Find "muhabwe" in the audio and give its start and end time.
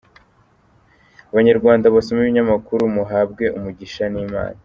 2.95-3.45